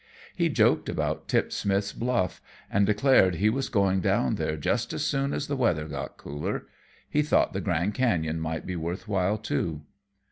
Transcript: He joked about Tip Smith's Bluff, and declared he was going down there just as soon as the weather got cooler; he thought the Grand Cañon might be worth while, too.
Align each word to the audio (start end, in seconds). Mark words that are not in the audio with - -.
He 0.35 0.49
joked 0.49 0.89
about 0.89 1.27
Tip 1.27 1.51
Smith's 1.51 1.93
Bluff, 1.93 2.41
and 2.71 2.87
declared 2.87 3.35
he 3.35 3.51
was 3.51 3.69
going 3.69 3.99
down 4.01 4.33
there 4.33 4.57
just 4.57 4.93
as 4.93 5.03
soon 5.05 5.31
as 5.31 5.45
the 5.45 5.55
weather 5.55 5.87
got 5.87 6.17
cooler; 6.17 6.65
he 7.07 7.21
thought 7.21 7.53
the 7.53 7.61
Grand 7.61 7.93
Cañon 7.93 8.39
might 8.39 8.65
be 8.65 8.75
worth 8.75 9.07
while, 9.07 9.37
too. 9.37 9.83